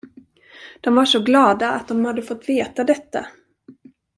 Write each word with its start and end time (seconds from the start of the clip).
De 0.81 0.95
var 0.95 1.05
så 1.05 1.19
glada 1.19 1.69
att 1.71 1.87
de 1.87 2.05
hade 2.05 2.21
fått 2.21 2.49
veta 2.49 2.83
detta. 2.83 3.27